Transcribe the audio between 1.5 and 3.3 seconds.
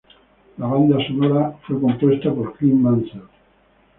fue compuesta por Clint Mansell.